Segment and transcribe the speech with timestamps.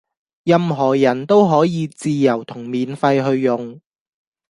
[0.45, 3.79] 任何人都可以自由同免費去用